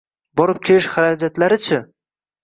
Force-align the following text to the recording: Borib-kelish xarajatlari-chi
Borib-kelish 0.39 0.87
xarajatlari-chi 0.95 1.79